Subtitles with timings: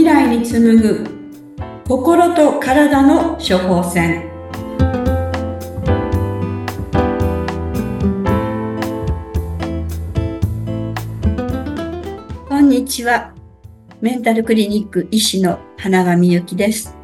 [0.00, 1.04] 未来に紡ぐ
[1.86, 4.30] 心と体の処方箋。
[12.48, 13.34] こんにちは。
[14.00, 16.96] メンタルクリニック医師の花上美幸です。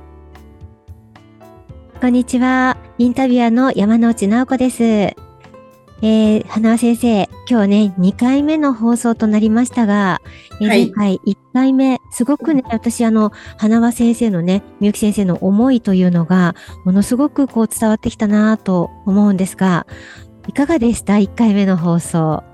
[2.01, 2.79] こんにちは。
[2.97, 5.26] インタビュアーの山内直子です。
[6.03, 10.21] えー、花輪先生、今日ね、2回目の放送となりましたが、
[10.61, 19.87] えー、前回1回目、すごくね、私、あの、花輪先生のね、みゆき先生の思いというのが、ものすごくこう伝わってきたなと思うんですが、
[20.49, 22.45] いかがでした ?1 回目の放送。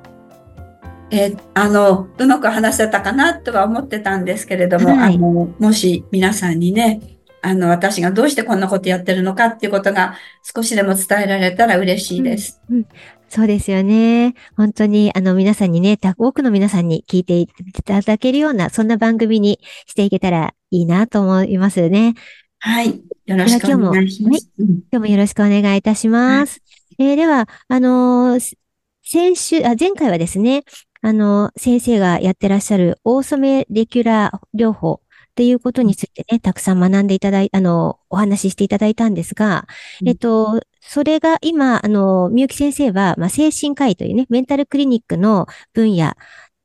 [1.10, 7.00] えー、あの、うまく話せたかなとは思ってたんですけれども、はい、あの、もし皆さんにね、
[7.42, 12.62] あの、私がどうしてこんなことやってるのかっていうことが少しでも伝えられたら嬉しいです。
[12.70, 12.86] うん、うん、
[13.34, 14.34] そうですよね。
[14.58, 17.46] 本当に、あの、皆さんにね、多くの皆さんに聞いてい
[17.82, 22.12] ただけるような、そんな番組にしていけたらいいなと思いますね。
[22.58, 22.88] はい。
[23.24, 24.50] よろしくお願いします。
[24.58, 26.60] 今日も、はい、今日もよろしくお願いいたします。
[26.98, 28.56] はい、えー、では、あのー、
[29.02, 30.64] 先週あ、前回はですね、
[31.00, 35.00] あの、先生がやってらっしゃるオーソメレキュラー療法
[35.32, 39.66] っていうことについてね、たくさん学んでいただい、あの、お話ししていただいたんですが、
[40.02, 46.12] うん、えっと、それが今、あの、みゆき先生は、まあ、精神科医というね、メンタルクリニックの分野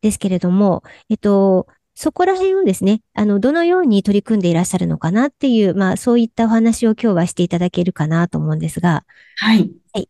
[0.01, 9.05] ですけれども、えっと、そこら辺をですね、あの、どのように取り組んでいらっしゃるのかなっていう、まあ、そういったお話を今日はしていただけるかなと思うんですが。
[9.37, 9.71] はい。
[9.93, 10.09] はい。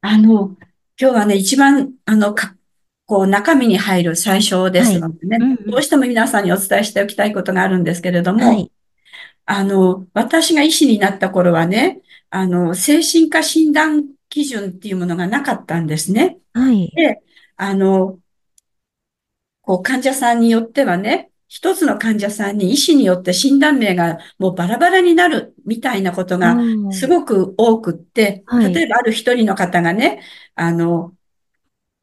[0.00, 0.56] あの、
[1.00, 2.56] 今日はね、一番、あの、か
[3.08, 5.46] こう中身に入る最初ですのでね、はい。
[5.46, 8.70] うんうん、どうしても皆さんにお伝えしておきたいことがあるんですけれども、はい、
[9.46, 16.36] あの、私が医師になった頃はね、あの、精神科診断基準っていうものがなかったんですね。
[16.52, 16.92] はい。
[16.94, 17.22] で、
[17.56, 18.18] あの、
[19.62, 26.58] こう患者さんによってはね、一つの患者さんに医師によって診断名がもうバラバラになるみたいなことが
[26.92, 30.20] すごく多くって、例えばある一人の方がね、
[30.54, 31.14] あの、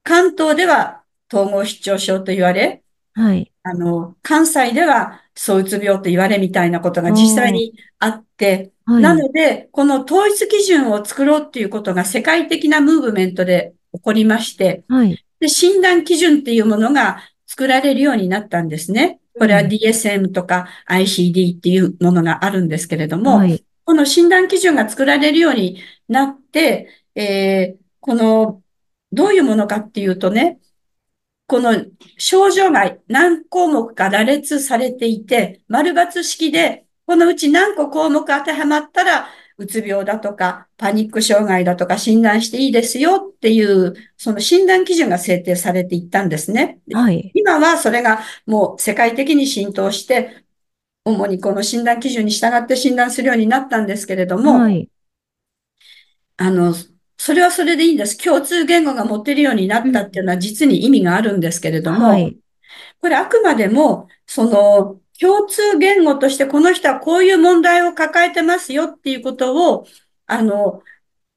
[0.06, 1.02] 関東では
[1.34, 3.52] 統合失調症と言われ、はい。
[3.64, 15.24] あの、関西では躁うつ病と言われみたいなことが実際にあって、はい、なので、この統一基準を作ろうっていうことが世界的なムーブメントで起こりまして、はい。
[15.40, 19.20] で、診断基準っていうものが作られるようになったんですね。
[19.38, 28.62] これは DSM とか ICD っていうものがあるんですけれども、はい、この診断基準が作られるようになって、えー、この
[29.12, 30.60] どういうものかっていうとね、
[31.48, 31.86] この
[32.18, 46.80] 症状が何項目か羅列されていて、丸抜式で、このうち何個項目当てはまったら、うつ病だとか、パニック障害だとか診断していいですよっていう、その診断基準が制定されていったんですね。
[46.92, 47.32] はい。
[47.36, 50.44] 今はそれがもう世界的に浸透して、
[51.06, 54.90] 主にこの診断基準に従って診断するようになったんですけれども、はい。
[56.38, 56.74] あの、
[57.18, 58.18] それはそれでいいんです。
[58.18, 62.38] 共通言語が持てるようになったっていうのは実に意味があるんですけれども、はい、
[63.00, 69.88] これあくまでも、その、共通言語としてこの人はこういう問題を抱えてますよっていうことを、
[70.28, 70.82] あの、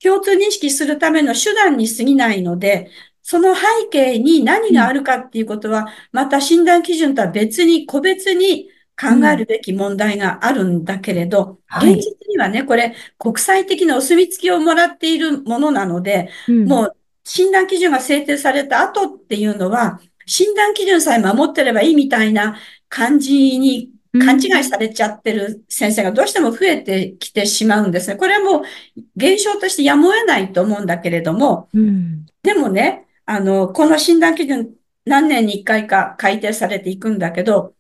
[0.03, 2.91] 共通認識するための手段に過ぎないので、
[3.23, 3.61] その背
[3.91, 8.69] 景に何があるかっていうことは、また診断基準とは別に、個別に
[9.01, 28.17] 考えるべき問題があるんだけれど、うん、現実にはね、これ国際的なお墨付きをもらっているものなので、うん、もう診断基準が制定された後っていうのは、診断基準さえ守ってればいいみたいな感じに勘違いされちゃってる先生がどうしても増えてきてしまうんですね。
[28.17, 28.63] これはもう
[29.17, 34.71] 現象としてやむを得ないと思うんだけれども、うん、でもね、あの、この診断基準
[35.05, 37.75] 何年に一回か改定されていくんだけど、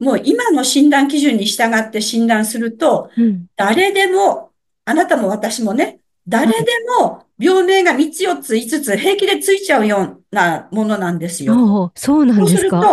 [0.00, 4.50] もう今の診断基準に従って診断すると、うん、誰でも、
[4.84, 6.66] あなたも私もね、誰で
[7.00, 11.92] も病名が3つ4つ5つ平気でついちゃうようなものなんですよ。
[11.94, 12.46] そうなんですか？
[12.46, 12.86] そうすると、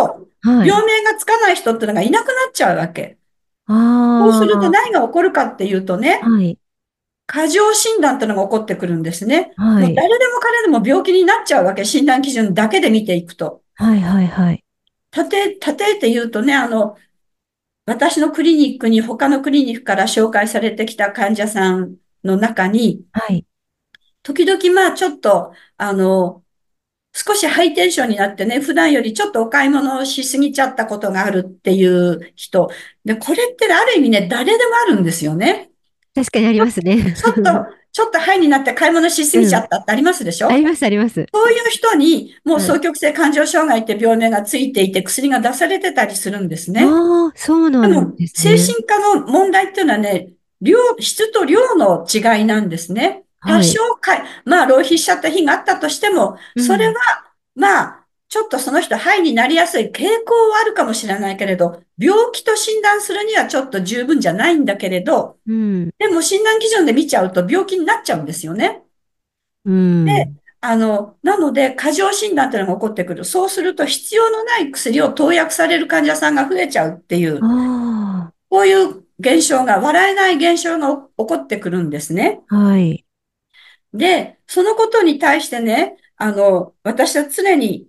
[0.50, 3.16] はい、病名がつかない人ってのがいなくなっちゃうわけ。
[3.66, 6.58] そうすると何が起こるかっていうとね、はい、
[7.26, 9.52] 過剰診断ってのが起こってくるんですね。
[9.56, 11.84] はい、誰でも彼でも病気になっちゃうわけ。
[11.84, 13.62] 診断基準だけで見ていくと。
[13.74, 14.64] はいはいはい。
[15.10, 16.96] たて、たてて言うとね、あの、
[17.86, 23.46] 私のクリニックに他のクリニックから紹介されてきた患者さんの中に、はい。
[24.22, 26.42] 時々まあちょっと、あの、
[27.14, 32.70] 少しハイテンションになってね、普段よりちょっとお買い物をしすぎちゃったことがあるっていう人。
[33.04, 35.70] で、これってある意味ね、誰でもあるんですよね。
[36.14, 37.14] 確かにありますね。
[37.14, 37.42] ちょっと、
[37.92, 41.26] ちょっとハイになって買い物しすぎちゃったってありますでしょ、あります、あります。
[41.32, 46.82] そういう人に、もう双極性感情障害って病名がついていて、薬が出されてたりするんですね。
[46.84, 48.56] ああ、そうなんですね。
[48.58, 50.30] 精神科の問題っていうのはね、
[50.60, 53.24] 量、質と量の違いなんですね。
[53.40, 56.92] 多少か、はい、まあ、浪費しちゃった日があったとしても、それは、
[57.56, 57.97] うん、まあ、
[58.28, 68.82] ちょっとその人、肺になりやすい傾向はあるかもしれないけれど、病気と診断するにはちょっと十分じゃないんだけれど、うん、でも診断基準で見ちゃうと病気になっちゃうんですよね。
[69.64, 70.30] うん、で、
[70.60, 73.24] あの、なので、過剰診断というのが起こってくる。
[73.24, 77.40] そうすると、必要のない薬を投薬される患者さんが増えちゃうっていう、
[78.50, 82.40] こういう現象が、笑えない現象が起こってくるんですね。
[82.48, 83.06] はい。
[83.94, 87.86] で、そのことに対してね、あの、私は常に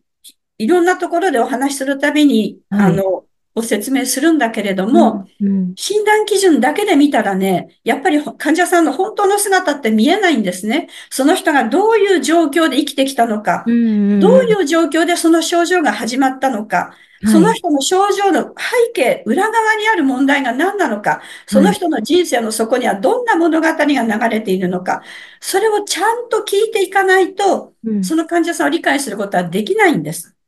[0.59, 3.23] いろんなところでお話しするたびに、はい、あの、
[3.55, 10.87] ご説明するんだけれども、うんうん、診断基準だけで見たらね、やっぱり患者さんの本当の姿って見えないんですね。
[11.09, 16.93] その人がどういう状況で生きてきたのか、うんうん、どういう状況でその症状が始まったのか、
[17.25, 25.01] その人の症状の背景、裏側にある問題が何なのか、その人の人生の底にはどんな物語が流れているのか、
[25.41, 27.73] それをちゃんと聞いていかないと、
[28.03, 30.38] その患者さんを理解することはできないんです。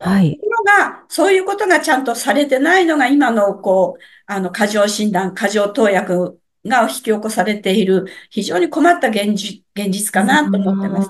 [0.00, 0.40] はい。
[0.64, 11.08] が、そういうことがちゃんとされてないのが今の、こう、あの、過剰診断、過剰投薬が引き起こされている、非常に困った現実現実かなと思ってます。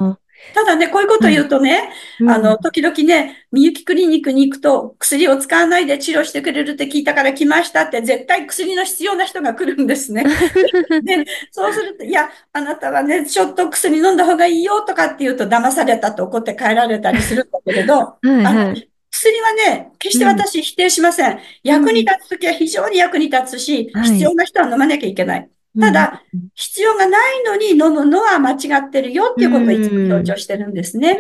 [0.55, 10.25] ただね、こういうこと言うとね、うん、あの、時々ね、みゆきクリニックに行くと、薬を使わないで治療してくれるって聞いたから来ましたって、絶対薬の必要な人が来るんですね。
[11.05, 21.33] で、そうすると、いや、あなたはね、ちょっと薬飲んだ方がいいよとかって言うと、騙されたと怒って帰られたりするんだけれど、はいはい、薬はね、決して私否定しません。
[21.33, 25.51] うん、役に立つときは非常に役に立つし、必要な人は飲まなきゃいけない。
[25.79, 26.23] ただ、
[26.55, 28.57] 必要がないのに飲むのは間違
[28.87, 31.19] ってるよっていうことをいつも強調してるんですね。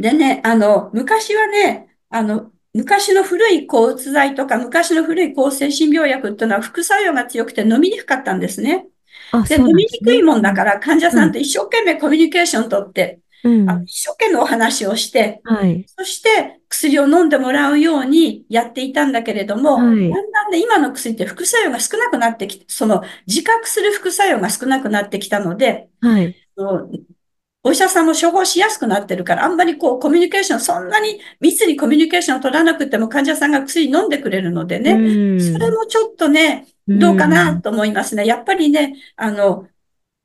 [0.00, 8.86] でね、あの、昔はね、あの、昔の古い抗うつ剤とか昔の古い抗精神病薬っていうのは副作用が強くて飲みにくかったんですね。
[9.48, 26.36] で、飲みにくいもんだから患者さんと一生懸命コミュニケーション取って、うん、あの一生懸命お話をして、はい、そして薬を飲んでもらうようにやっていたんだけれども、はい、だんだんね、今の薬って副作用が少なくなってきて、その自覚する副作用が少なくなってきたので、はい、
[27.66, 34.92] お医者さんも処方しやすくなってるから、あんまりこうコミュニケーション、そんなに密にコミュニケーションを取らなくても患者さんが薬飲んでくれるのでね、
[35.40, 38.26] それもちょっとね、どうかなと思いますね。
[38.26, 39.66] やっぱりね、あの、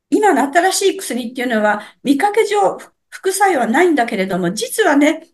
[0.10, 2.78] 今の新しい薬っていうのは見かけ上
[3.10, 5.28] 副作用はないんだけれども、実はね、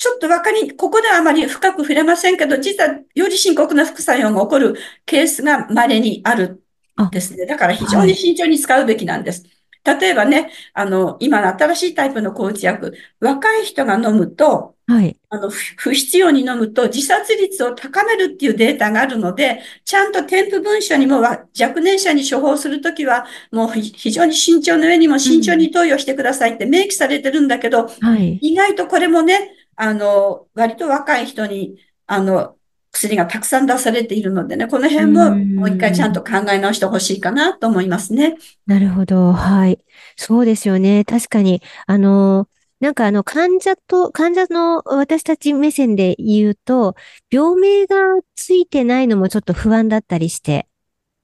[0.00, 4.74] ちょっとわかり、ここではあまり深く触れませんけど、実はより深刻な副作用が起こる
[5.04, 6.62] ケースが稀にある
[7.02, 7.44] んですね。
[7.44, 9.44] だから非常に慎重に使うべきなんです。
[9.84, 15.16] はい、例えばね、あの、今の新しいタイプの抗うつ薬、若い人が飲むと、はい。
[15.28, 21.44] あの、不必要に飲むと自殺率を高めるっていうデータがあるので、ちゃんと添付文書にも若
[21.82, 32.56] 年者に処方するときは、もう非常に慎重の上にも慎重に投与してくださいって明記されてるんだけど、はい、意外とこれもね、あの、割と若い人に、あの、
[32.92, 35.30] 薬がたくさん出されているのでね、この辺も
[35.60, 38.36] もう一回ちゃんと考え直してほしいかなと思いますね。
[38.66, 39.32] なるほど。
[39.32, 39.80] はい。
[40.16, 41.04] そうですよね。
[41.06, 42.46] 確かに、あの
[42.80, 46.94] なんかあの患者と、患者の私たち目線で言うと、
[47.30, 47.96] 病名が
[48.34, 50.66] ついてないのもちょっと不安だったりして、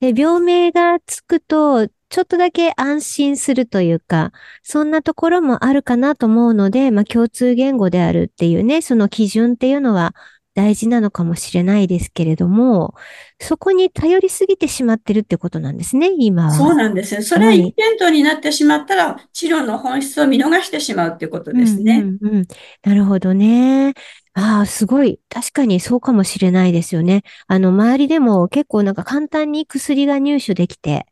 [0.01, 4.33] で、病名がつくと、ちょっとだけ安心するというか、
[4.63, 10.15] そんなところもあるかなと思うので、まあ共通言語であるっていうね、その基準っていうのは
[10.57, 12.95] 大事なのかもしれないですけれども、
[13.39, 16.51] そこに頼りすぎてしまってるってことなんですね、今は。
[16.53, 17.23] そうなんですよ。
[17.23, 21.99] それは一辺倒になってしまったら、はい、治療の本質を見逃してしまうってことですね。
[21.99, 22.47] うんうんうん、
[22.85, 23.93] なるほどね。
[24.33, 25.21] ああ、すごい。
[25.29, 27.23] 確かにそうかもしれないですよね。
[27.49, 31.07] あの、周りでも結構なんか簡単に薬が入手できて、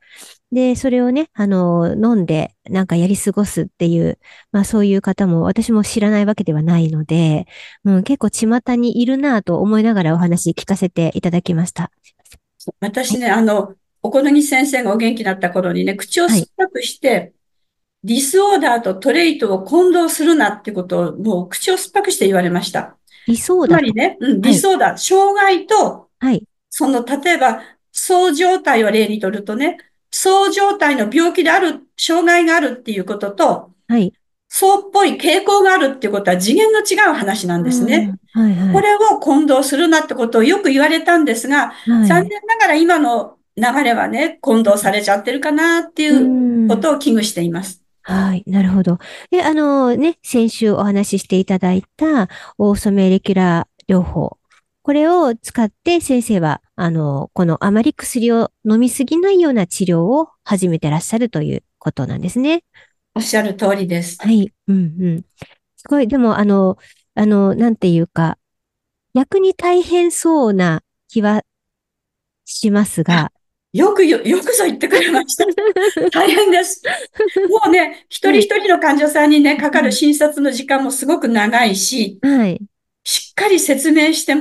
[0.55, 4.21] で、それをね、あの、飲んで、なんかやり過ごすっていう、
[4.53, 7.49] まあそういう方も私も知らないわけではないので、
[7.85, 11.91] うん、結構巷にいるなと思いながらお話聞かせていただきました。
[12.79, 17.33] 私ね、はい、あの、小此木先生がお元気だった頃にね、口を酸っぱくして、はい、
[18.05, 22.97] disorder と trait を混同するなってことを、もう口を酸っぱくして言われました。
[23.27, 26.47] disorder つまりね、うん、 disorder、はい、障害と、はい。
[26.71, 29.79] その、例えば、そう状態を例にとるとね、
[30.17, 34.15] そう状態の病気である、障害があるっていうことと、はい。
[34.49, 38.15] そうっぽい傾向があるっていうことは次元の違う話なんですね。
[38.33, 47.83] はいはい、これを混同するなってことをよく言われたんですが、はい、残念ながら今の流れはね、混同されちゃってるかなっていうことを危惧しています。
[48.03, 49.01] はい、なるほど。
[49.33, 54.39] で、あのね、先週お話ししていただいた、オーソメレキュラー療法。
[54.85, 62.65] これを使って先生は、あの、このあまり薬を飲みすぎないような治療を始めてらっしゃるということなんですね。
[63.15, 64.19] おっしゃる通りです。
[64.21, 64.53] はい。
[64.69, 65.25] うんうん。
[65.77, 66.77] すごい、でも、あの、
[67.15, 68.37] あの、なんていうか、
[69.15, 71.45] 逆に大変そうな気は
[72.45, 73.33] しますが、
[73.73, 75.47] よくよ、よくぞ言ってくれました。
[76.13, 76.83] 大変です。
[77.49, 82.61] もうね、一人一人の患者さんにね、かかる診察の時間もすごく長いし、はい、
[83.03, 84.35] しっかり説明して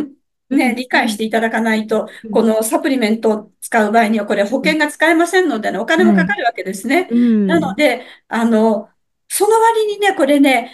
[0.54, 7.08] ね、理解していただかないと、このサプリメントを使う場合には、これ保険が使えませんのでね、お金もかかるわけですね。
[7.12, 8.90] なので、あの、
[9.28, 10.72] その割にね、これね、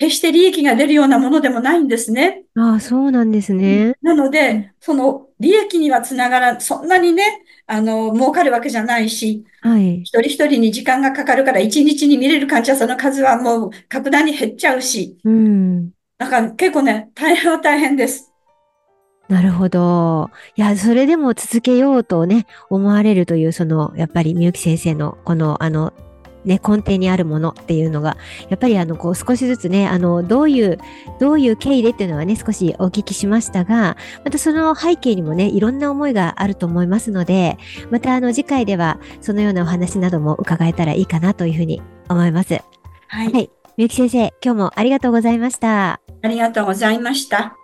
[0.00, 2.44] 決して利益が出るようなものでもないんですね。
[2.56, 3.94] ああ、そうなんですね。
[4.00, 7.22] なので、その利益にはつながら、そんなにね、
[7.66, 10.00] あの、儲かるわけじゃないし、はい。
[10.00, 15.90] 一人一人に時間がかかるから、一日に見れる患者さんの数はもう格段に減っちゃうし、うん。
[16.16, 18.29] だから結構ね、大変は大変です。
[19.30, 20.30] なるほど。
[20.56, 25.92] いや、それでも続けようとね、思われるという、その、やっぱり、みゆき先生の、この、あの、
[26.44, 28.16] ね、根底にあるものっていうのが、
[28.48, 30.78] やっぱりあの、こう少しずつね、あの、どういう、
[31.20, 37.58] どういう経緯でっていうのはね、少しお聞きしましたが、またその背景にもね、いろんな思いがあると思いますので、
[37.90, 42.54] またあの、次回ではそのようなお話なども伺えたらいいかなというふうに思います。
[43.08, 43.32] はい。
[43.32, 43.50] はい。
[43.76, 46.00] みゆき先生、今日もありがとうございました。
[46.22, 47.59] ありがとうございました。